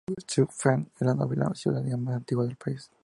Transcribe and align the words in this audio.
Zutphen 0.27 0.89
es 0.99 1.01
la 1.05 1.13
novena 1.13 1.53
ciudad 1.53 1.83
más 1.83 2.15
antigua 2.15 2.45
del 2.45 2.55
país. 2.57 2.89